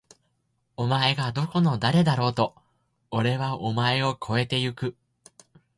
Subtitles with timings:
[0.77, 2.55] お前がどこの誰だろうと！！
[3.11, 4.95] おれはお前を超えて行く！！